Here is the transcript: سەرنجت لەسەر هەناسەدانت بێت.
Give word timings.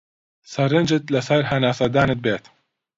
سەرنجت 0.53 1.05
لەسەر 1.15 1.41
هەناسەدانت 1.51 2.19
بێت. 2.25 2.45